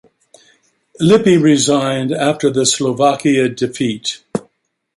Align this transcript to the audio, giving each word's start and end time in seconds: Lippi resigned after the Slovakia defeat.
Lippi 0.99 1.37
resigned 1.37 2.11
after 2.11 2.49
the 2.49 2.65
Slovakia 2.65 3.49
defeat. 3.49 4.23